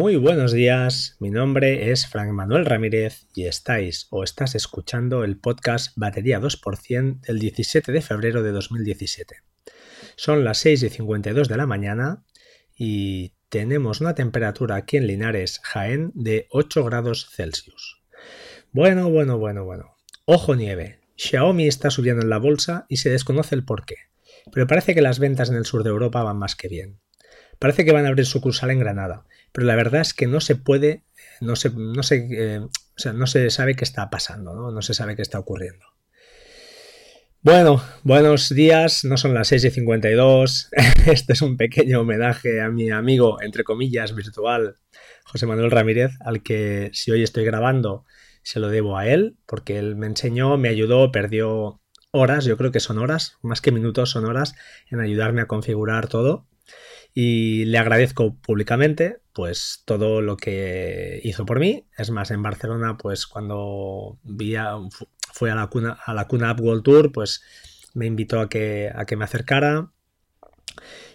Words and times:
Muy 0.00 0.16
buenos 0.16 0.52
días, 0.52 1.18
mi 1.20 1.28
nombre 1.28 1.90
es 1.90 2.06
Frank 2.06 2.30
Manuel 2.30 2.64
Ramírez 2.64 3.26
y 3.34 3.44
estáis 3.44 4.06
o 4.08 4.24
estás 4.24 4.54
escuchando 4.54 5.24
el 5.24 5.36
podcast 5.36 5.92
Batería 5.94 6.40
2% 6.40 7.20
del 7.20 7.38
17 7.38 7.92
de 7.92 8.00
febrero 8.00 8.42
de 8.42 8.50
2017. 8.50 9.42
Son 10.16 10.42
las 10.42 10.56
6 10.56 10.84
y 10.84 10.88
52 10.88 11.48
de 11.48 11.56
la 11.58 11.66
mañana 11.66 12.24
y 12.74 13.34
tenemos 13.50 14.00
una 14.00 14.14
temperatura 14.14 14.76
aquí 14.76 14.96
en 14.96 15.06
Linares, 15.06 15.60
Jaén, 15.64 16.12
de 16.14 16.46
8 16.48 16.82
grados 16.82 17.28
Celsius. 17.30 18.00
Bueno, 18.72 19.10
bueno, 19.10 19.36
bueno, 19.36 19.66
bueno. 19.66 19.96
Ojo 20.24 20.56
nieve. 20.56 21.00
Xiaomi 21.16 21.68
está 21.68 21.90
subiendo 21.90 22.22
en 22.22 22.30
la 22.30 22.38
bolsa 22.38 22.86
y 22.88 22.96
se 22.96 23.10
desconoce 23.10 23.54
el 23.54 23.66
porqué, 23.66 23.96
pero 24.50 24.66
parece 24.66 24.94
que 24.94 25.02
las 25.02 25.18
ventas 25.18 25.50
en 25.50 25.56
el 25.56 25.66
sur 25.66 25.84
de 25.84 25.90
Europa 25.90 26.22
van 26.22 26.38
más 26.38 26.56
que 26.56 26.68
bien. 26.68 27.00
Parece 27.58 27.84
que 27.84 27.92
van 27.92 28.06
a 28.06 28.08
abrir 28.08 28.24
sucursal 28.24 28.70
en 28.70 28.78
Granada, 28.78 29.26
pero 29.52 29.66
la 29.66 29.76
verdad 29.76 30.00
es 30.00 30.14
que 30.14 30.26
no 30.26 30.40
se 30.40 30.56
puede, 30.56 31.04
no 31.40 31.56
se, 31.56 31.70
no 31.70 32.02
se, 32.02 32.28
eh, 32.32 32.58
o 32.60 32.70
sea, 32.96 33.12
no 33.12 33.26
se 33.26 33.50
sabe 33.50 33.74
qué 33.74 33.84
está 33.84 34.10
pasando, 34.10 34.54
¿no? 34.54 34.70
no 34.70 34.82
se 34.82 34.94
sabe 34.94 35.16
qué 35.16 35.22
está 35.22 35.38
ocurriendo. 35.38 35.84
Bueno, 37.42 37.82
buenos 38.02 38.50
días, 38.50 39.02
no 39.04 39.16
son 39.16 39.32
las 39.32 39.48
6 39.48 39.64
y 39.64 39.70
52. 39.70 40.68
Este 41.06 41.32
es 41.32 41.40
un 41.40 41.56
pequeño 41.56 42.00
homenaje 42.00 42.60
a 42.60 42.68
mi 42.68 42.90
amigo, 42.90 43.40
entre 43.40 43.64
comillas, 43.64 44.14
virtual, 44.14 44.76
José 45.24 45.46
Manuel 45.46 45.70
Ramírez, 45.70 46.12
al 46.20 46.42
que 46.42 46.90
si 46.92 47.10
hoy 47.10 47.22
estoy 47.22 47.44
grabando 47.44 48.04
se 48.42 48.60
lo 48.60 48.68
debo 48.68 48.98
a 48.98 49.06
él, 49.06 49.38
porque 49.46 49.78
él 49.78 49.96
me 49.96 50.06
enseñó, 50.06 50.58
me 50.58 50.68
ayudó, 50.68 51.12
perdió 51.12 51.80
horas, 52.10 52.44
yo 52.44 52.58
creo 52.58 52.72
que 52.72 52.80
son 52.80 52.98
horas, 52.98 53.38
más 53.40 53.62
que 53.62 53.72
minutos, 53.72 54.10
son 54.10 54.26
horas, 54.26 54.54
en 54.90 55.00
ayudarme 55.00 55.40
a 55.40 55.46
configurar 55.46 56.08
todo 56.08 56.49
y 57.14 57.64
le 57.66 57.78
agradezco 57.78 58.36
públicamente 58.36 59.20
pues 59.32 59.82
todo 59.84 60.20
lo 60.20 60.36
que 60.36 61.20
hizo 61.24 61.46
por 61.46 61.60
mí. 61.60 61.86
Es 61.96 62.10
más, 62.10 62.30
en 62.30 62.42
Barcelona, 62.42 62.96
pues 62.96 63.26
cuando 63.26 64.18
vi 64.22 64.54
fue 65.32 65.50
a 65.50 65.54
la 65.54 65.68
cuna, 65.68 65.98
a 66.04 66.14
la 66.14 66.26
cuna 66.26 66.52
Up 66.52 66.60
World 66.60 66.82
Tour, 66.82 67.12
pues 67.12 67.42
me 67.94 68.06
invitó 68.06 68.40
a 68.40 68.48
que, 68.48 68.90
a 68.94 69.04
que 69.06 69.16
me 69.16 69.24
acercara. 69.24 69.92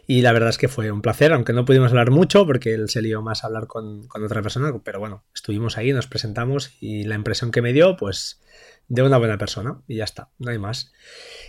Y 0.08 0.22
la 0.22 0.34
verdad 0.34 0.50
es 0.50 0.58
que 0.58 0.68
fue 0.68 0.92
un 0.92 1.02
placer, 1.02 1.34
aunque 1.34 1.54
no 1.54 1.66
pudimos 1.66 1.90
hablar 1.90 2.12
mucho 2.12 2.46
porque 2.46 2.74
él 2.74 2.90
se 2.90 3.02
lió 3.02 3.22
más 3.22 3.44
a 3.44 3.48
hablar 3.48 3.66
con, 3.66 4.08
con 4.08 4.24
otra 4.24 4.42
persona, 4.42 4.72
pero 4.84 5.00
bueno, 5.00 5.24
estuvimos 5.34 5.78
ahí, 5.78 5.94
nos 5.94 6.08
presentamos 6.08 6.74
y 6.80 7.06
la 7.06 7.16
impresión 7.16 7.52
que 7.52 7.64
me 7.64 7.74
dio, 7.74 7.96
pues 7.96 8.40
de 8.88 9.02
una 9.02 9.18
buena 9.18 9.38
persona 9.38 9.82
y 9.88 9.98
ya 9.98 10.04
está, 10.04 10.30
no 10.40 10.52
hay 10.52 10.58
más. 10.58 10.92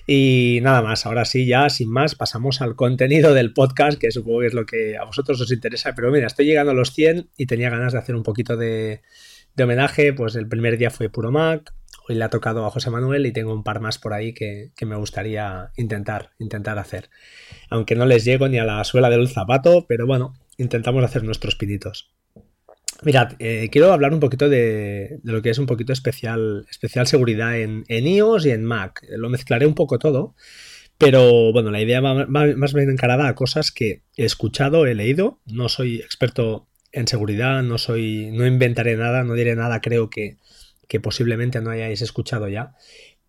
Y 0.06 0.60
nada 0.62 0.82
más, 0.82 1.06
ahora 1.06 1.24
sí, 1.24 1.46
ya 1.46 1.68
sin 1.68 1.90
más, 1.90 2.14
pasamos 2.14 2.60
al 2.60 2.76
contenido 2.76 3.34
del 3.34 3.52
podcast, 3.52 3.98
que 3.98 4.10
supongo 4.10 4.40
que 4.40 4.46
es 4.46 4.54
lo 4.54 4.66
que 4.66 4.96
a 4.96 5.04
vosotros 5.04 5.40
os 5.40 5.52
interesa, 5.52 5.94
pero 5.94 6.10
mira, 6.10 6.26
estoy 6.26 6.46
llegando 6.46 6.72
a 6.72 6.74
los 6.74 6.92
100 6.92 7.30
y 7.36 7.46
tenía 7.46 7.70
ganas 7.70 7.92
de 7.92 7.98
hacer 7.98 8.14
un 8.14 8.22
poquito 8.22 8.56
de, 8.56 9.02
homenaje, 9.58 10.12
pues 10.12 10.36
el 10.36 10.48
primer 10.48 10.78
día 10.78 10.90
fue 10.90 11.08
puro 11.08 11.30
Mac, 11.30 11.74
hoy 12.08 12.14
le 12.14 12.24
ha 12.24 12.30
tocado 12.30 12.64
a 12.66 12.70
José 12.70 12.90
Manuel 12.90 13.26
y 13.26 13.32
tengo 13.32 13.52
un 13.52 13.64
par 13.64 13.80
más 13.80 13.98
por 13.98 14.12
ahí 14.12 14.32
que, 14.32 14.70
que, 14.76 14.86
me 14.86 14.96
gustaría 14.96 15.70
intentar, 15.76 16.30
intentar 16.38 16.78
hacer. 16.78 17.10
Aunque 17.68 17.96
no 17.96 18.06
les 18.06 18.24
llego 18.24 18.48
ni 18.48 18.58
a 18.58 18.64
la 18.64 18.84
suela 18.84 19.10
del 19.10 19.28
zapato, 19.28 19.86
pero 19.88 20.06
bueno, 20.06 20.34
intentamos 20.56 21.02
hacer 21.04 21.24
nuestros 21.24 21.56
pinitos. 21.56 22.12
Mirad, 23.02 23.32
eh, 23.38 23.68
quiero 23.70 23.92
hablar 23.92 24.12
un 24.14 24.20
poquito 24.20 24.48
de, 24.48 25.18
lo 25.22 25.42
que 25.42 25.50
es 25.50 25.58
un 25.58 25.66
poquito 25.66 25.92
especial, 25.92 26.66
especial 26.70 27.06
seguridad 27.06 27.58
en, 27.58 27.84
iOS 27.88 28.46
y 28.46 28.50
en 28.50 28.64
Mac. 28.64 29.04
Lo 29.08 29.28
mezclaré 29.28 29.66
un 29.66 29.74
poco 29.74 29.98
todo, 29.98 30.34
pero 30.98 31.52
bueno, 31.52 31.70
la 31.70 31.80
idea 31.80 32.00
va, 32.00 32.26
más 32.26 32.74
bien 32.74 32.90
encarada 32.90 33.28
a 33.28 33.34
cosas 33.34 33.70
que 33.70 34.02
he 34.16 34.24
escuchado, 34.24 34.86
he 34.86 34.94
leído. 34.94 35.40
No 35.46 35.68
soy 35.68 35.96
experto 35.96 36.68
en 36.92 37.06
seguridad, 37.06 37.62
no 37.62 37.78
soy, 37.78 38.30
no 38.32 38.46
inventaré 38.46 38.96
nada, 38.96 39.24
no 39.24 39.34
diré 39.34 39.54
nada, 39.56 39.80
creo 39.80 40.08
que, 40.10 40.38
posiblemente 41.02 41.60
no 41.60 41.70
hayáis 41.70 42.00
escuchado 42.00 42.48
ya. 42.48 42.74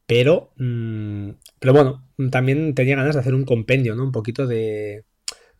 Pero, 0.06 0.54
mm, 0.58 1.32
pero 1.60 1.74
bueno, 1.74 2.08
también 2.32 2.74
tenía 2.76 2.96
ganas 2.96 3.16
de 3.16 3.22
hacer 3.22 3.36
un 3.36 3.44
compendio, 3.44 3.96
¿no? 3.96 4.04
Un 4.06 4.14
poquito 4.14 4.48
de, 4.48 5.04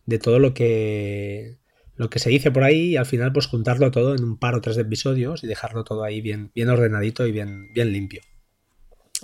de 0.06 0.18
todo 0.18 0.38
lo 0.38 0.54
que 0.54 1.58
lo 1.98 2.08
que 2.08 2.20
se 2.20 2.30
dice 2.30 2.52
por 2.52 2.62
ahí 2.62 2.92
y 2.92 2.96
al 2.96 3.06
final 3.06 3.32
pues 3.32 3.46
juntarlo 3.46 3.90
todo 3.90 4.14
en 4.14 4.22
un 4.22 4.38
par 4.38 4.54
o 4.54 4.60
tres 4.60 4.78
episodios 4.78 5.42
y 5.42 5.48
dejarlo 5.48 5.82
todo 5.82 6.04
ahí 6.04 6.20
bien, 6.20 6.52
bien 6.54 6.68
ordenadito 6.68 7.26
y 7.26 7.32
bien, 7.32 7.72
bien 7.74 7.92
limpio. 7.92 8.22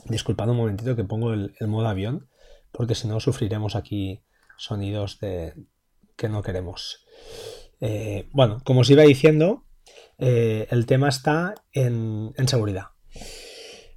Disculpad 0.06 0.50
un 0.50 0.56
momentito 0.56 0.96
que 0.96 1.04
pongo 1.04 1.32
el, 1.32 1.54
modo 1.68 1.86
avión 1.86 2.28
porque 2.72 2.96
si 2.96 3.06
no 3.06 3.20
sufriremos 3.20 3.76
aquí 3.76 4.22
sonidos 4.58 5.20
de, 5.20 5.54
que 6.16 6.28
no 6.28 6.42
queremos. 6.42 7.06
Eh, 7.80 8.28
bueno, 8.32 8.60
como 8.64 8.80
os 8.80 8.90
iba 8.90 9.04
diciendo, 9.04 9.64
eh, 10.18 10.66
el 10.70 10.86
tema 10.86 11.08
está 11.08 11.54
en, 11.72 12.32
en 12.36 12.48
seguridad. 12.48 12.88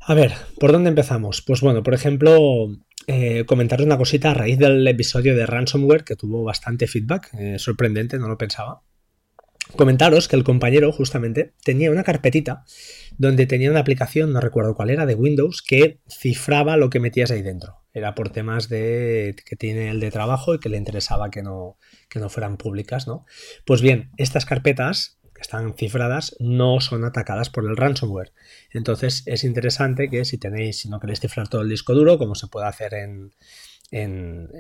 A 0.01 0.13
ver, 0.13 0.33
¿por 0.59 0.71
dónde 0.71 0.89
empezamos? 0.89 1.41
Pues 1.41 1.61
bueno, 1.61 1.81
por 1.81 1.95
ejemplo, 1.95 2.67
eh, 3.07 3.45
comentaros 3.45 3.85
una 3.85 3.97
cosita 3.97 4.31
a 4.31 4.33
raíz 4.33 4.59
del 4.59 4.85
episodio 4.85 5.35
de 5.35 5.45
ransomware 5.45 6.03
que 6.03 6.17
tuvo 6.17 6.43
bastante 6.43 6.87
feedback, 6.87 7.33
eh, 7.39 7.57
sorprendente, 7.57 8.19
no 8.19 8.27
lo 8.27 8.37
pensaba. 8.37 8.81
Comentaros 9.75 10.27
que 10.27 10.35
el 10.35 10.43
compañero 10.43 10.91
justamente 10.91 11.53
tenía 11.63 11.91
una 11.91 12.03
carpetita 12.03 12.63
donde 13.17 13.45
tenía 13.45 13.71
una 13.71 13.79
aplicación, 13.79 14.31
no 14.31 14.39
recuerdo 14.39 14.75
cuál 14.75 14.89
era, 14.89 15.05
de 15.05 15.15
Windows, 15.15 15.61
que 15.61 15.99
cifraba 16.09 16.77
lo 16.77 16.89
que 16.89 16.99
metías 16.99 17.31
ahí 17.31 17.41
dentro. 17.41 17.81
Era 17.93 18.13
por 18.13 18.29
temas 18.29 18.69
de 18.69 19.35
que 19.45 19.55
tiene 19.55 19.89
el 19.89 19.99
de 19.99 20.11
trabajo 20.11 20.53
y 20.53 20.59
que 20.59 20.69
le 20.69 20.77
interesaba 20.77 21.29
que 21.29 21.43
no, 21.43 21.77
que 22.09 22.19
no 22.19 22.29
fueran 22.29 22.57
públicas, 22.57 23.07
¿no? 23.07 23.25
Pues 23.65 23.81
bien, 23.81 24.11
estas 24.17 24.45
carpetas 24.45 25.17
están 25.39 25.73
cifradas 25.75 26.35
no 26.39 26.79
son 26.81 27.05
atacadas 27.05 27.49
por 27.49 27.65
el 27.65 27.77
ransomware. 27.77 28.31
Entonces 28.71 29.23
es 29.25 29.43
interesante 29.43 30.09
que 30.09 30.25
si 30.25 30.37
tenéis, 30.37 30.79
si 30.79 30.89
no 30.89 30.99
queréis 30.99 31.19
cifrar 31.19 31.47
todo 31.47 31.61
el 31.61 31.69
disco 31.69 31.93
duro, 31.93 32.17
como 32.17 32.35
se 32.35 32.47
puede 32.47 32.67
hacer 32.67 32.93
en, 32.93 33.31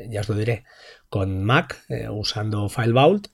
ya 0.09 0.21
os 0.21 0.29
lo 0.29 0.35
diré, 0.35 0.63
con 1.09 1.43
Mac 1.43 1.83
eh, 1.89 2.09
usando 2.09 2.69
File 2.69 2.93
Vault, 2.93 3.27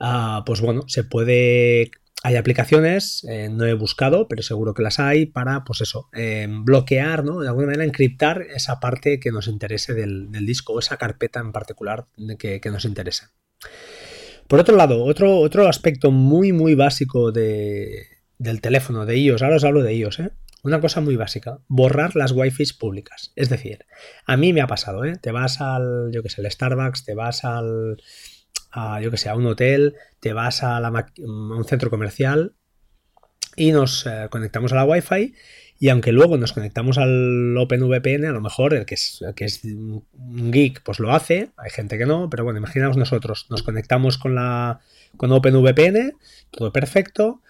ah, 0.00 0.42
pues 0.46 0.60
bueno, 0.60 0.82
se 0.88 1.04
puede 1.04 1.90
hay 2.22 2.34
aplicaciones, 2.34 3.24
eh, 3.28 3.48
no 3.50 3.66
he 3.66 3.74
buscado, 3.74 4.26
pero 4.26 4.42
seguro 4.42 4.74
que 4.74 4.82
las 4.82 4.98
hay 4.98 5.26
para, 5.26 5.62
pues 5.62 5.80
eso, 5.80 6.08
eh, 6.12 6.48
bloquear, 6.50 7.24
¿no? 7.24 7.40
De 7.40 7.46
alguna 7.46 7.66
manera 7.66 7.84
encriptar 7.84 8.42
esa 8.42 8.80
parte 8.80 9.20
que 9.20 9.30
nos 9.30 9.46
interese 9.46 9.94
del, 9.94 10.28
disco 10.44 10.72
o 10.72 10.78
esa 10.80 10.96
carpeta 10.96 11.38
en 11.38 11.52
particular 11.52 12.06
que, 12.38 12.60
que 12.60 12.70
nos 12.70 12.84
interese. 12.84 13.26
Por 14.48 14.60
otro 14.60 14.76
lado, 14.76 15.04
otro, 15.04 15.38
otro 15.38 15.68
aspecto 15.68 16.10
muy, 16.10 16.52
muy 16.52 16.74
básico 16.74 17.32
de, 17.32 18.06
del 18.38 18.60
teléfono, 18.60 19.06
de 19.06 19.18
iOS, 19.18 19.42
ahora 19.42 19.56
os 19.56 19.64
hablo 19.64 19.82
de 19.82 19.94
iOS, 19.94 20.20
¿eh? 20.20 20.30
Una 20.62 20.80
cosa 20.80 21.00
muy 21.00 21.16
básica, 21.16 21.58
borrar 21.68 22.16
las 22.16 22.32
wifi 22.32 22.64
públicas. 22.78 23.32
Es 23.36 23.48
decir, 23.48 23.86
a 24.24 24.36
mí 24.36 24.52
me 24.52 24.60
ha 24.60 24.66
pasado, 24.66 25.04
¿eh? 25.04 25.16
Te 25.20 25.30
vas 25.30 25.60
al, 25.60 26.10
yo 26.12 26.22
que 26.22 26.28
sé, 26.28 26.40
el 26.40 26.50
Starbucks, 26.50 27.04
te 27.04 27.14
vas 27.14 27.44
al, 27.44 28.02
a, 28.72 29.00
yo 29.00 29.16
sé, 29.16 29.28
a 29.28 29.36
un 29.36 29.46
hotel, 29.46 29.94
te 30.20 30.32
vas 30.32 30.62
a, 30.62 30.80
un 31.18 31.64
centro 31.64 31.90
comercial 31.90 32.54
y 33.56 33.72
nos 33.72 34.06
eh, 34.06 34.28
conectamos 34.30 34.72
a 34.72 34.76
la 34.76 34.84
wifi 34.84 35.34
y 35.78 35.90
aunque 35.90 36.12
luego 36.12 36.38
nos 36.38 36.52
conectamos 36.52 36.98
al 36.98 37.56
OpenVPN, 37.56 38.24
a 38.24 38.32
lo 38.32 38.40
mejor 38.40 38.74
el 38.74 38.86
que 38.86 38.94
es, 38.94 39.20
un 39.64 40.50
geek 40.50 40.82
pues 40.82 40.98
lo 41.00 41.12
hace, 41.12 41.50
hay 41.56 41.70
gente 41.70 41.98
que 41.98 42.06
no, 42.06 42.30
pero 42.30 42.44
bueno, 42.44 42.58
imaginamos 42.58 42.96
nosotros, 42.96 43.46
nos 43.50 43.62
conectamos 43.62 44.18
con 44.18 44.34
la 44.34 44.80
con 45.16 45.32
OpenVPN, 45.32 46.14
todo 46.50 46.72
perfecto, 46.72 47.42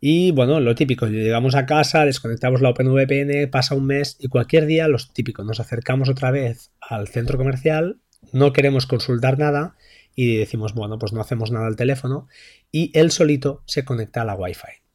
y 0.00 0.30
bueno, 0.30 0.60
lo 0.60 0.74
típico, 0.74 1.06
llegamos 1.06 1.54
a 1.54 1.66
casa, 1.66 2.04
desconectamos 2.04 2.60
la 2.60 2.70
OpenVPN, 2.70 3.50
pasa 3.50 3.74
un 3.74 3.86
mes 3.86 4.16
y 4.20 4.28
cualquier 4.28 4.66
día, 4.66 4.88
los 4.88 5.12
típicos, 5.12 5.44
nos 5.46 5.60
acercamos 5.60 6.08
otra 6.08 6.30
vez 6.30 6.70
al 6.80 7.08
centro 7.08 7.38
comercial, 7.38 8.00
no 8.32 8.52
queremos 8.52 8.86
consultar 8.86 9.38
nada 9.38 9.76
y 10.14 10.36
decimos, 10.36 10.74
bueno, 10.74 10.98
pues 10.98 11.12
no 11.12 11.20
hacemos 11.20 11.50
nada 11.50 11.66
al 11.66 11.76
teléfono 11.76 12.28
y 12.70 12.90
él 12.98 13.10
solito 13.10 13.62
se 13.66 13.84
conecta 13.84 14.22
a 14.22 14.24
la 14.24 14.34
Wi-Fi. 14.34 14.85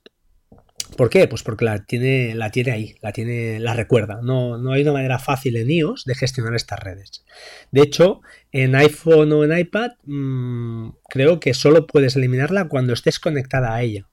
¿Por 0.98 1.10
qué? 1.10 1.28
Pues 1.28 1.42
porque 1.44 1.66
la 1.66 1.86
tiene, 1.86 2.36
la 2.36 2.52
tiene 2.52 2.72
ahí, 2.72 2.96
la 3.02 3.12
tiene, 3.12 3.60
la 3.60 3.74
recuerda. 3.74 4.20
No, 4.22 4.58
no 4.58 4.74
hay 4.74 4.82
una 4.82 4.92
manera 4.92 5.20
fácil 5.20 5.56
en 5.56 5.72
iOS 5.72 6.06
de 6.06 6.16
gestionar 6.16 6.54
estas 6.54 6.80
redes. 6.80 7.26
De 7.72 7.82
hecho, 7.82 8.22
en 8.52 8.76
iPhone 8.76 9.32
o 9.32 9.44
en 9.44 9.58
iPad, 9.58 9.92
mmm, 10.04 10.90
creo 11.10 11.40
que 11.40 11.54
solo 11.54 11.88
puedes 11.88 12.16
eliminarla 12.16 12.68
cuando 12.68 12.94
estés 12.94 13.20
conectada 13.20 13.74
a 13.74 13.82
ella. 13.82 14.10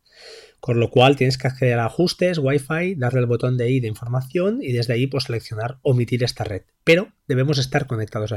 Con 0.60 0.80
lo 0.80 0.90
cual 0.90 1.16
tienes 1.16 1.38
que 1.38 1.46
acceder 1.46 1.78
a 1.78 1.86
ajustes, 1.86 2.38
Wi-Fi, 2.38 2.96
darle 2.96 3.20
el 3.20 3.26
botón 3.26 3.56
de 3.56 3.70
I 3.70 3.80
de 3.80 3.88
información 3.88 4.58
y 4.60 4.72
desde 4.72 4.94
ahí 4.94 5.06
pues, 5.06 5.24
seleccionar 5.24 5.78
omitir 5.82 6.24
esta 6.24 6.44
red. 6.44 6.62
Pero 6.88 7.12
debemos 7.26 7.58
estar 7.58 7.86
conectados 7.86 8.32
a 8.32 8.36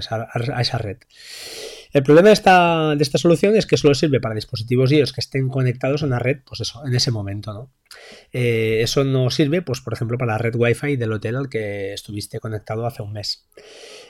esa, 0.59 0.77
red. 0.77 0.97
El 1.93 2.03
problema 2.03 2.27
de 2.27 2.33
esta, 2.33 2.97
de 2.97 3.01
esta, 3.01 3.17
solución 3.17 3.55
es 3.55 3.65
que 3.65 3.77
solo 3.77 3.95
sirve 3.95 4.19
para 4.19 4.35
dispositivos 4.35 4.91
iOS 4.91 5.13
que 5.13 5.21
estén 5.21 5.47
conectados 5.47 6.03
a 6.03 6.05
una 6.05 6.19
red, 6.19 6.39
pues 6.45 6.59
eso, 6.59 6.85
en 6.85 6.93
ese 6.93 7.11
momento, 7.11 7.53
¿no? 7.53 7.71
Eh, 8.33 8.79
eso 8.81 9.05
no 9.05 9.29
sirve, 9.29 9.61
pues 9.61 9.79
por 9.79 9.93
ejemplo, 9.93 10.17
para 10.17 10.33
la 10.33 10.37
red 10.37 10.53
Wi-Fi 10.53 10.97
del 10.97 11.13
hotel 11.13 11.37
al 11.37 11.47
que 11.47 11.93
estuviste 11.93 12.41
conectado 12.41 12.85
hace 12.85 13.01
un 13.01 13.13
mes. 13.13 13.47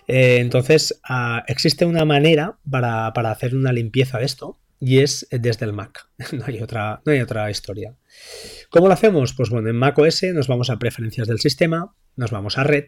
Eh, 0.07 0.37
entonces, 0.39 0.99
ah, 1.07 1.43
existe 1.47 1.85
una 1.85 2.03
manera 2.03 2.57
para, 2.67 3.13
para 3.13 3.29
hacer 3.29 3.53
una 3.55 3.71
limpieza 3.71 4.17
de 4.17 4.25
esto, 4.25 4.57
y 4.81 4.99
es 4.99 5.27
desde 5.31 5.65
el 5.65 5.73
Mac. 5.73 6.09
No 6.33 6.43
hay 6.45 6.61
otra, 6.61 7.01
no 7.05 7.11
hay 7.13 7.21
otra 7.21 7.49
historia. 7.49 7.95
¿Cómo 8.69 8.87
lo 8.87 8.93
hacemos? 8.93 9.33
Pues 9.33 9.49
bueno, 9.49 9.69
en 9.69 9.75
Mac 9.75 9.97
OS 9.97 10.23
nos 10.33 10.47
vamos 10.47 10.69
a 10.69 10.79
preferencias 10.79 11.27
del 11.27 11.39
sistema, 11.39 11.95
nos 12.15 12.31
vamos 12.31 12.57
a 12.57 12.63
red 12.63 12.85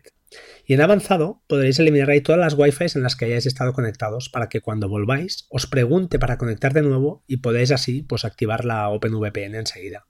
y 0.65 0.73
en 0.73 0.81
avanzado 0.81 1.43
podréis 1.47 1.79
eliminar 1.79 2.09
ahí 2.09 2.21
todas 2.21 2.39
las 2.39 2.55
Wi-Fi 2.55 2.85
en 2.95 3.03
las 3.03 3.15
que 3.15 3.25
hayáis 3.25 3.45
estado 3.45 3.73
conectados 3.73 4.29
para 4.29 4.49
que 4.49 4.61
cuando 4.61 4.89
volváis 4.89 5.45
os 5.49 5.67
pregunte 5.67 6.19
para 6.19 6.37
conectar 6.37 6.73
de 6.73 6.81
nuevo 6.81 7.23
y 7.27 7.37
podáis 7.37 7.71
así 7.71 8.01
pues 8.01 8.25
activar 8.25 8.65
la 8.65 8.89
OpenVPN 8.89 9.55
enseguida. 9.55 10.07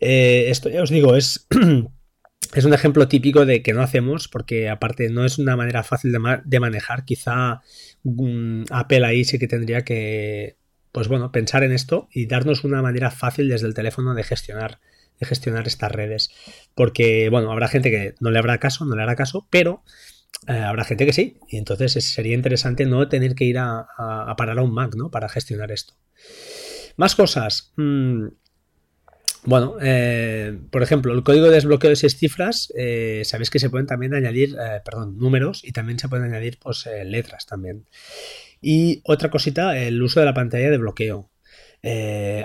Eh, 0.00 0.46
esto 0.48 0.68
ya 0.68 0.82
os 0.82 0.90
digo, 0.90 1.14
es 1.16 1.46
es 2.54 2.64
un 2.64 2.74
ejemplo 2.74 3.06
típico 3.08 3.46
de 3.46 3.62
que 3.62 3.72
no 3.72 3.82
hacemos 3.82 4.26
porque 4.28 4.68
aparte 4.68 5.10
no 5.10 5.24
es 5.24 5.38
una 5.38 5.56
manera 5.56 5.84
fácil 5.84 6.12
de, 6.12 6.60
manejar. 6.60 7.04
Quizá 7.04 7.62
um, 8.02 8.64
Apple 8.70 9.06
ahí 9.06 9.24
sí 9.24 9.38
que 9.38 9.48
tendría 9.48 9.84
que, 9.84 10.56
pues 10.92 11.08
bueno, 11.08 11.32
pensar 11.32 11.62
en 11.62 11.72
esto 11.72 12.08
y 12.12 12.26
darnos 12.26 12.64
una 12.64 12.82
manera 12.82 13.10
fácil 13.10 13.48
desde 13.48 13.66
el 13.66 13.74
teléfono 13.74 14.14
de 14.14 14.24
gestionar, 14.24 14.80
de 15.20 15.26
gestionar 15.26 15.66
estas 15.66 15.92
redes. 15.92 16.30
Porque, 16.74 17.28
bueno, 17.30 17.52
habrá 17.52 17.68
gente 17.68 17.90
que 17.90 18.14
no 18.20 18.30
le 18.30 18.38
habrá 18.38 18.58
caso, 18.58 18.84
no 18.84 18.96
le 18.96 19.02
hará 19.02 19.16
caso, 19.16 19.46
pero 19.50 19.82
eh, 20.46 20.52
habrá 20.52 20.84
gente 20.84 21.06
que 21.06 21.12
sí. 21.12 21.38
Y 21.48 21.56
entonces 21.56 21.92
sería 21.92 22.34
interesante 22.34 22.86
no 22.86 23.08
tener 23.08 23.34
que 23.34 23.44
ir 23.44 23.58
a, 23.58 23.86
parar 24.36 24.58
a 24.58 24.62
un 24.62 24.72
Mac, 24.72 24.94
¿no? 24.96 25.10
Para 25.10 25.28
gestionar 25.28 25.72
esto. 25.72 25.94
Más 26.96 27.14
cosas. 27.14 27.72
Mm, 27.76 28.28
bueno, 29.44 29.76
eh, 29.80 30.58
por 30.70 30.82
ejemplo, 30.82 31.12
el 31.12 31.22
código 31.22 31.46
de 31.46 31.52
desbloqueo 31.52 31.90
de 31.90 31.96
seis 31.96 32.16
cifras, 32.16 32.72
eh, 32.76 33.22
sabéis 33.24 33.50
que 33.50 33.58
se 33.58 33.70
pueden 33.70 33.86
también 33.86 34.14
añadir, 34.14 34.56
perdón, 34.84 35.16
números 35.16 35.62
y 35.64 35.72
también 35.72 35.98
se 35.98 36.08
pueden 36.08 36.26
añadir 36.26 36.58
pues, 36.58 36.88
letras 37.04 37.46
también. 37.46 37.86
Y 38.60 39.02
otra 39.04 39.30
cosita, 39.30 39.78
el 39.78 40.02
uso 40.02 40.20
de 40.20 40.26
la 40.26 40.34
pantalla 40.34 40.70
de 40.70 40.78
bloqueo. 40.78 41.30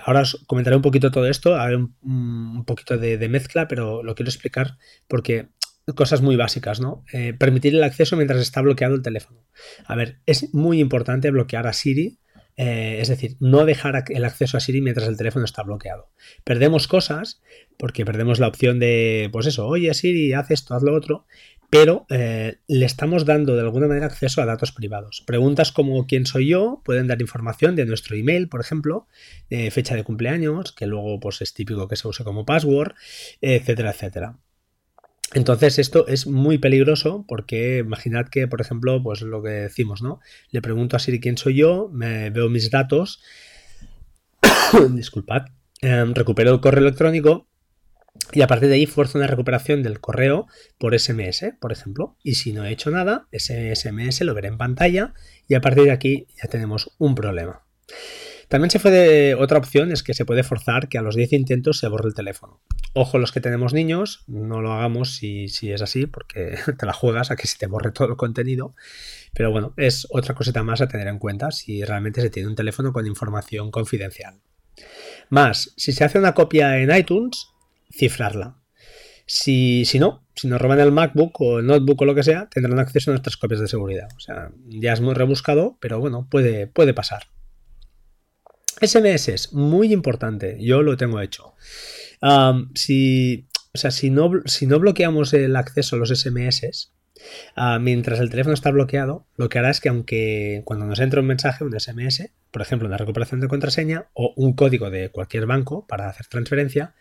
ahora 0.06 0.22
os 0.22 0.44
comentaré 0.48 0.76
un 0.76 0.82
poquito 0.82 1.12
todo 1.12 1.28
esto, 1.28 1.56
a 1.56 1.66
un, 1.76 1.96
un 2.04 2.66
poquito 2.66 2.98
de, 2.98 3.30
mezcla, 3.30 3.68
pero 3.68 4.04
lo 4.04 4.16
quiero 4.16 4.30
explicar 4.30 4.78
porque 5.08 5.50
cosas 5.96 6.22
muy 6.22 6.36
básicas, 6.36 6.80
¿no? 6.80 7.04
permitir 7.40 7.76
el 7.76 7.84
acceso 7.84 8.16
mientras 8.16 8.42
está 8.42 8.62
bloqueado 8.62 8.96
el 8.96 9.02
teléfono. 9.02 9.44
A 9.86 9.96
ver, 9.96 10.20
es 10.26 10.54
muy 10.54 10.80
importante 10.80 11.32
bloquear 11.32 11.68
a 11.68 11.74
Siri 11.74 12.20
eh, 12.56 12.98
es 13.02 13.08
decir, 13.08 13.36
no 13.40 13.66
dejar 13.66 14.04
el 14.10 14.26
acceso 14.26 14.58
a 14.58 14.60
Siri 14.60 14.82
mientras 14.82 15.08
el 15.08 15.18
teléfono 15.18 15.46
está 15.46 15.64
bloqueado. 15.64 16.10
Perdemos 16.44 16.88
cosas 16.88 17.42
porque 17.78 18.06
perdemos 18.06 18.40
la 18.40 18.48
opción 18.48 18.80
de, 18.80 19.30
pues 19.32 19.48
eso, 19.48 19.68
oye 19.68 19.94
Siri, 19.94 20.34
haz 20.34 20.52
esto, 20.52 20.76
haz 20.76 20.84
lo 20.84 20.96
otro, 20.96 21.26
pero 21.74 22.06
eh, 22.12 22.60
le 22.68 22.86
estamos 22.86 23.26
dando 23.26 23.56
de 23.56 23.62
alguna 23.62 23.88
manera 23.88 24.06
acceso 24.06 24.44
a 24.44 24.46
datos 24.46 24.72
privados. 24.72 25.24
Preguntas 25.26 25.72
como 25.72 26.06
quién 26.06 26.28
soy 26.28 26.50
yo 26.50 26.84
pueden 26.86 27.08
dar 27.08 27.20
información 27.20 27.76
de 27.76 27.88
nuestro 27.88 28.16
email, 28.16 28.48
por 28.48 28.62
ejemplo, 28.62 29.08
fecha 29.72 29.96
de 29.96 30.04
cumpleaños, 30.04 30.72
que 30.72 30.86
luego 30.86 31.20
pues, 31.20 31.42
es 31.42 31.56
típico 31.56 31.88
que 31.88 31.96
se 31.96 32.08
use 32.08 32.24
como 32.24 32.46
password, 32.46 32.94
etcétera, 33.42 33.90
etcétera. 33.90 34.38
Entonces 35.34 35.80
esto 35.80 36.06
es 36.08 36.28
muy 36.28 36.60
peligroso 36.60 37.26
porque 37.28 37.80
imaginad 37.80 38.28
que, 38.28 38.48
por 38.48 38.62
ejemplo, 38.62 39.02
pues 39.02 39.24
lo 39.24 39.42
que 39.42 39.50
decimos, 39.50 40.04
¿no? 40.04 40.20
Le 40.52 40.62
pregunto 40.62 40.96
a 40.96 41.00
Siri 41.00 41.20
quién 41.20 41.38
soy 41.38 41.56
yo, 41.56 41.90
me 41.92 42.30
veo 42.30 42.50
mis 42.50 42.70
datos, 42.70 43.20
disculpad, 44.92 45.48
em, 45.82 46.14
recupero 46.14 46.54
el 46.54 46.62
correo 46.62 46.84
electrónico 46.84 47.48
y 48.32 48.42
a 48.42 48.48
partir 48.48 48.70
de 48.70 48.76
ahí 48.76 48.86
fuerzo 48.86 49.18
una 49.18 49.28
recuperación 49.28 49.84
del 49.84 50.00
correo 50.00 50.48
por 50.78 50.98
SMS, 50.98 51.54
por 51.60 51.72
ejemplo. 51.72 52.18
Y 52.24 52.36
si 52.36 52.54
no 52.54 52.66
he 52.66 52.72
hecho 52.72 52.92
nada, 52.92 53.28
ese 53.32 53.76
SMS 53.76 54.22
lo 54.22 54.34
veré 54.34 54.48
en 54.48 54.58
pantalla 54.58 55.14
y 55.48 55.56
a 55.56 55.62
partir 55.62 55.84
de 55.84 55.92
aquí 55.92 56.28
ya 56.42 56.50
tenemos 56.50 56.92
un 56.98 57.16
problema. 57.16 57.64
También 58.54 58.70
se 58.70 58.80
puede, 58.80 59.34
otra 59.34 59.58
opción 59.58 59.92
es 59.92 60.04
que 60.04 60.14
se 60.14 60.26
puede 60.26 60.44
forzar 60.44 60.88
que 60.88 61.00
a 61.00 61.02
los 61.02 61.16
10 61.16 61.34
intentos 61.34 61.80
se 61.80 61.88
borre 61.88 62.10
el 62.10 62.14
teléfono. 62.14 62.62
Ojo 62.94 63.18
los 63.18 63.32
que 63.32 63.42
tenemos 63.42 63.74
niños, 63.74 64.24
no 64.28 64.62
lo 64.62 64.74
hagamos 64.74 65.16
si, 65.16 65.46
es 65.46 65.82
así, 65.82 66.06
porque 66.06 66.58
te 66.78 66.86
la 66.86 66.94
juegas 66.94 67.32
a 67.32 67.36
que 67.36 67.48
se 67.48 67.58
te 67.58 67.66
borre 67.66 67.92
todo 67.92 68.10
el 68.10 68.16
contenido. 68.16 68.76
Pero 69.34 69.50
bueno, 69.50 69.74
es 69.78 70.06
otra 70.12 70.36
cosita 70.36 70.62
más 70.62 70.82
a 70.82 70.88
tener 70.88 71.08
en 71.08 71.18
cuenta 71.18 71.50
si 71.50 71.84
realmente 71.84 72.22
se 72.22 72.30
tiene 72.30 72.50
un 72.50 72.56
teléfono 72.56 72.94
con 72.94 73.08
información 73.08 73.72
confidencial. 73.72 74.40
Más, 75.30 75.74
si 75.76 75.92
se 75.92 76.04
hace 76.04 76.20
una 76.20 76.36
copia 76.36 76.78
en 76.78 76.96
iTunes, 76.96 77.53
cifrarla. 77.94 78.60
Si, 79.26 79.86
si, 79.86 80.00
no, 80.00 80.28
si 80.36 80.48
nos 80.48 80.62
roban 80.62 80.80
el 80.80 80.92
MacBook 80.92 81.40
o 81.40 81.60
el 81.60 81.66
notebook 81.66 82.02
o 82.02 82.06
lo 82.06 82.16
que 82.16 82.24
sea, 82.24 82.50
tendrán 82.50 82.80
acceso 82.80 83.12
a 83.12 83.14
nuestras 83.14 83.38
copias 83.38 83.62
de 83.62 83.68
seguridad. 83.68 84.10
O 84.18 84.20
sea, 84.20 84.52
ya 84.68 84.94
es 84.94 85.02
muy 85.02 85.14
rebuscado, 85.14 85.78
pero 85.80 86.00
bueno, 86.00 86.28
puede, 86.30 86.68
puede 86.68 86.94
pasar. 86.94 87.28
SMS 88.82 89.30
es 89.30 89.54
muy 89.54 89.94
importante, 89.94 90.58
yo 90.60 90.82
lo 90.82 90.98
tengo 90.98 91.22
hecho. 91.22 91.54
si, 92.76 93.48
o 93.74 93.78
sea, 93.78 93.92
si 93.92 94.10
no, 94.10 94.32
si 94.46 94.68
no 94.68 94.80
bloqueamos 94.80 95.34
el 95.34 95.56
acceso 95.56 95.96
a 95.96 96.00
los 96.00 96.10
SMS, 96.10 96.92
ah, 97.56 97.80
mientras 97.80 98.20
el 98.20 98.30
teléfono 98.30 98.54
está 98.54 98.72
bloqueado, 98.72 99.26
lo 99.38 99.48
que 99.48 99.60
hará 99.60 99.70
es 99.70 99.80
que 99.80 99.90
aunque 99.90 100.64
cuando 100.66 100.86
nos 100.86 101.00
entre 101.00 101.22
un 101.22 101.28
mensaje, 101.28 101.64
un 101.64 101.80
SMS, 101.80 102.32
por 102.52 102.62
ejemplo, 102.62 102.88
una 102.88 102.98
recuperación 102.98 103.40
de 103.40 103.48
contraseña 103.48 104.10
o 104.14 104.34
un 104.36 104.54
código 104.54 104.90
de 104.90 105.10
cualquier 105.10 105.46
banco 105.46 105.88
para 105.88 106.10
hacer 106.10 106.28
transferencia, 106.28 106.94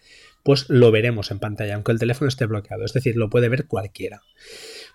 pues 0.43 0.69
lo 0.69 0.91
veremos 0.91 1.31
en 1.31 1.39
pantalla, 1.39 1.75
aunque 1.75 1.93
el 1.93 1.99
teléfono 1.99 2.29
esté 2.29 2.47
bloqueado. 2.47 2.85
Es 2.85 2.93
decir, 2.93 3.17
lo 3.17 3.31
puede 3.31 3.49
ver 3.49 3.67
cualquiera. 3.67 4.23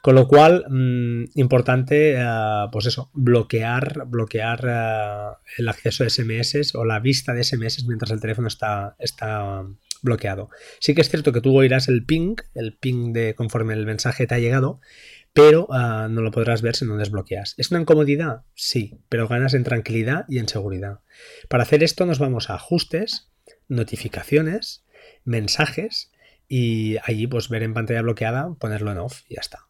Con 0.01 0.15
lo 0.15 0.27
cual, 0.27 0.65
mm, 0.69 1.39
importante, 1.39 2.15
eh, 2.17 2.67
pues 2.71 2.85
eso, 2.85 3.09
bloquear, 3.13 4.05
bloquear 4.07 4.65
eh, 4.67 5.37
el 5.57 5.69
acceso 5.69 6.03
a 6.03 6.09
SMS 6.09 6.75
o 6.75 6.85
la 6.85 6.99
vista 6.99 7.33
de 7.33 7.43
SMS 7.43 7.85
mientras 7.87 8.11
el 8.11 8.21
teléfono 8.21 8.47
está, 8.47 8.95
está 8.99 9.65
bloqueado. 10.01 10.49
Sí 10.79 10.93
que 10.93 11.01
es 11.01 11.09
cierto 11.09 11.31
que 11.31 11.41
tú 11.41 11.57
oirás 11.57 11.87
el 11.87 12.05
ping, 12.05 12.35
el 12.53 12.77
ping 12.77 13.13
de 13.13 13.35
conforme 13.35 13.73
el 13.73 13.85
mensaje 13.85 14.27
te 14.27 14.35
ha 14.35 14.39
llegado, 14.39 14.79
pero 15.33 15.67
eh, 15.73 16.07
no 16.09 16.21
lo 16.21 16.31
podrás 16.31 16.61
ver 16.61 16.75
si 16.75 16.85
no 16.85 16.97
desbloqueas. 16.97 17.53
¿Es 17.57 17.71
una 17.71 17.81
incomodidad? 17.81 18.43
Sí, 18.55 18.99
pero 19.09 19.27
ganas 19.27 19.53
en 19.53 19.63
tranquilidad 19.63 20.25
y 20.27 20.39
en 20.39 20.47
seguridad. 20.47 20.99
Para 21.49 21.63
hacer 21.63 21.83
esto 21.83 22.05
nos 22.05 22.19
vamos 22.19 22.49
a 22.49 22.55
ajustes, 22.55 23.29
notificaciones, 23.67 24.85
mensajes 25.27 26.11
y 26.47 26.97
allí 27.03 27.27
pues 27.27 27.49
ver 27.49 27.63
en 27.63 27.73
pantalla 27.73 28.01
bloqueada, 28.01 28.55
ponerlo 28.59 28.91
en 28.91 28.97
off 28.99 29.21
y 29.29 29.35
ya 29.35 29.41
está. 29.41 29.67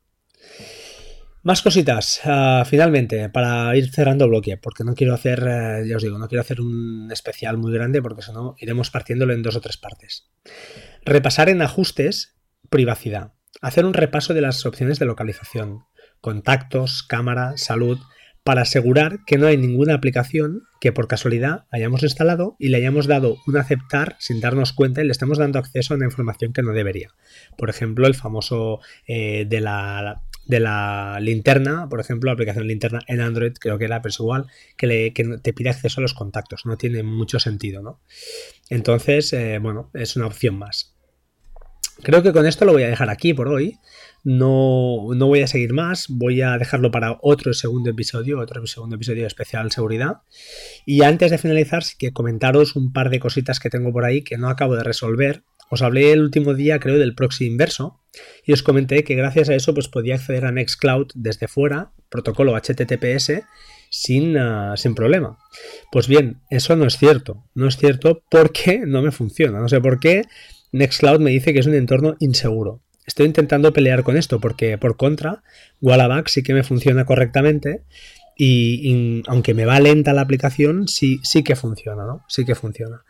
Más 1.43 1.61
cositas, 1.61 2.19
ah, 2.25 2.63
finalmente, 2.69 3.29
para 3.29 3.73
ir 3.77 3.89
cerrando 3.89 4.27
bloque, 4.27 4.57
porque 4.57 4.83
no 4.83 4.95
quiero 4.95 5.13
hacer, 5.13 5.45
eh, 5.47 5.87
ya 5.87 5.95
os 5.95 6.03
digo, 6.03 6.17
no 6.17 6.27
quiero 6.27 6.41
hacer 6.41 6.59
un 6.59 7.09
especial 7.11 7.57
muy 7.57 7.71
grande 7.71 8.01
porque 8.01 8.21
si 8.21 8.33
no 8.33 8.55
iremos 8.59 8.91
partiéndolo 8.91 9.33
en 9.33 9.43
dos 9.43 9.55
o 9.55 9.61
tres 9.61 9.77
partes. 9.77 10.29
Repasar 11.05 11.47
en 11.47 11.61
ajustes, 11.61 12.35
privacidad. 12.69 13.33
Hacer 13.61 13.85
un 13.85 13.93
repaso 13.93 14.33
de 14.33 14.41
las 14.41 14.65
opciones 14.65 14.99
de 14.99 15.05
localización, 15.05 15.85
contactos, 16.19 17.01
cámara, 17.03 17.53
salud, 17.55 17.97
para 18.47 18.61
asegurar 18.61 19.25
que 19.25 19.37
no 19.37 19.45
hay 19.45 19.57
ninguna 19.57 19.93
aplicación 19.93 20.63
que 20.79 20.93
por 20.93 21.09
casualidad 21.09 21.65
hayamos 21.69 22.01
instalado 22.03 22.55
y 22.59 22.69
le 22.69 22.77
hayamos 22.77 23.05
dado 23.05 23.39
un 23.45 23.57
aceptar 23.57 24.15
sin 24.19 24.39
darnos 24.39 24.71
cuenta 24.71 25.01
y 25.01 25.05
le 25.05 25.11
estemos 25.11 25.37
dando 25.37 25.59
acceso 25.59 25.93
a 25.93 25.97
una 25.97 26.05
información 26.05 26.53
que 26.53 26.61
no 26.61 26.71
debería. 26.71 27.09
Por 27.57 27.69
ejemplo, 27.69 28.07
el 28.07 28.15
famoso 28.15 28.79
eh, 29.05 29.43
de, 29.49 29.59
la, 29.59 30.21
de 30.45 30.61
la 30.61 31.19
linterna, 31.19 31.89
por 31.89 31.99
ejemplo, 31.99 32.29
la 32.29 32.35
aplicación 32.35 32.67
linterna 32.67 33.01
en 33.07 33.19
Android, 33.19 33.51
creo 33.59 33.77
que 33.77 33.83
era, 33.83 34.01
pero 34.01 34.11
es 34.11 34.19
igual, 34.21 34.45
que, 34.77 34.87
le, 34.87 35.11
te 35.11 35.51
pide 35.51 35.67
acceso 35.67 35.99
a 35.99 36.03
los 36.03 36.13
contactos. 36.13 36.65
No 36.65 36.77
tiene 36.77 37.03
mucho 37.03 37.41
sentido, 37.41 37.81
¿no? 37.81 37.99
Entonces, 38.69 39.33
eh, 39.33 39.59
bueno, 39.61 39.91
es 39.93 40.15
una 40.15 40.27
opción 40.27 40.57
más. 40.57 40.96
Creo 42.03 42.23
que 42.23 42.33
con 42.33 42.45
esto 42.45 42.65
lo 42.65 42.73
voy 42.73 42.83
a 42.83 42.89
dejar 42.89 43.09
aquí 43.09 43.33
por 43.33 43.47
hoy. 43.47 43.77
No, 44.23 45.07
no, 45.15 45.27
voy 45.27 45.41
a 45.41 45.47
seguir 45.47 45.73
más, 45.73 46.07
voy 46.09 46.41
a 46.41 46.57
dejarlo 46.57 46.91
para 46.91 47.17
otro 47.21 47.53
segundo 47.53 47.89
episodio, 47.89 48.39
otro 48.39 48.65
segundo 48.67 48.95
episodio 48.95 49.25
especial 49.25 49.71
seguridad. 49.71 50.17
Y 50.85 51.03
antes 51.03 51.31
de 51.31 51.37
finalizar, 51.37 51.83
sí 51.83 51.95
que 51.97 52.11
comentaros 52.11 52.75
un 52.75 52.91
par 52.91 53.09
de 53.09 53.19
cositas 53.19 53.59
que 53.59 53.69
tengo 53.69 53.93
por 53.93 54.03
ahí 54.05 54.23
que 54.23 54.37
no 54.37 54.49
acabo 54.49 54.75
de 54.75 54.83
resolver. 54.83 55.43
Os 55.69 55.81
hablé 55.81 56.11
el 56.11 56.21
último 56.21 56.53
día, 56.53 56.79
creo, 56.79 56.97
del 56.97 57.15
proxy 57.15 57.45
inverso 57.45 58.01
y 58.45 58.53
os 58.53 58.63
comenté 58.63 59.03
que 59.03 59.15
gracias 59.15 59.49
a 59.49 59.55
eso 59.55 59.73
pues, 59.73 59.87
podía 59.87 60.15
acceder 60.15 60.45
a 60.45 60.51
Nextcloud 60.51 61.07
desde 61.13 61.47
fuera, 61.47 61.91
protocolo 62.09 62.55
HTTPS, 62.55 63.43
sin, 63.89 64.37
ah, 64.37 64.75
sin 64.75 64.95
problema. 64.95 65.37
Pues 65.91 66.07
bien, 66.07 66.41
eso 66.49 66.75
no 66.75 66.85
es 66.85 66.97
cierto. 66.97 67.45
No 67.53 67.67
es 67.67 67.77
cierto 67.77 68.23
porque 68.29 68.79
no 68.85 69.01
me 69.01 69.11
funciona. 69.11 69.59
No 69.59 69.69
sé 69.69 69.79
por 69.81 69.99
qué 69.99 70.23
Nextcloud 70.71 71.19
me 71.19 71.31
dice 71.31 71.53
que 71.53 71.59
es 71.59 71.67
un 71.67 71.75
entorno 71.75 72.15
inseguro. 72.19 72.81
Estoy 73.05 73.25
intentando 73.25 73.71
pelear 73.71 74.03
con 74.03 74.17
esto 74.17 74.39
porque 74.39 74.77
por 74.77 74.97
contra, 74.97 75.43
Wallaback 75.81 76.27
sí 76.27 76.43
que 76.43 76.53
me 76.53 76.63
funciona 76.63 77.05
correctamente 77.05 77.83
y, 78.35 79.23
aunque 79.27 79.53
me 79.53 79.65
va 79.65 79.79
lenta 79.79 80.13
la 80.13 80.21
aplicación, 80.21 80.87
sí, 80.87 81.19
sí 81.23 81.43
que 81.43 81.55
funciona, 81.55 82.05
¿no? 82.05 82.23
Sí 82.27 82.45
que 82.45 82.53
funciona. 82.53 83.03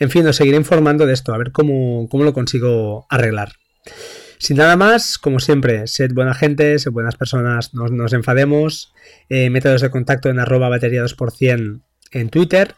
En 0.00 0.10
fin, 0.10 0.26
os 0.26 0.36
seguiré 0.36 0.56
informando 0.56 1.06
de 1.06 1.12
esto, 1.12 1.32
a 1.32 1.38
ver 1.38 1.52
cómo, 1.52 2.08
lo 2.10 2.32
consigo 2.32 3.06
arreglar. 3.08 3.52
Sin 4.38 4.56
nada 4.56 4.76
más, 4.76 5.16
como 5.18 5.38
siempre, 5.38 5.86
sed 5.86 6.12
buena 6.12 6.34
gente, 6.34 6.78
sed 6.78 6.90
buenas 6.90 7.16
personas, 7.16 7.72
no 7.72 7.86
nos 7.86 8.12
enfademos. 8.14 8.92
Eh, 9.28 9.48
métodos 9.48 9.82
de 9.82 9.90
contacto 9.90 10.28
en 10.28 10.40
arroba 10.40 10.68
batería 10.68 11.04
2% 11.04 11.80
en 12.10 12.28
Twitter 12.30 12.74